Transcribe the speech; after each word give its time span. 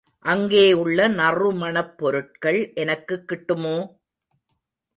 அங்கே 0.25 0.73
உள்ள 0.73 1.07
நறுமணப் 1.07 1.97
பொருட்கள் 1.97 2.71
எனக்குக் 2.73 3.25
கிட்டுமோ? 3.27 3.77